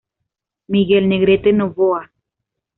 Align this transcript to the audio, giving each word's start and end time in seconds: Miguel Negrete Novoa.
Miguel 0.71 1.05
Negrete 1.07 1.51
Novoa. 1.53 2.01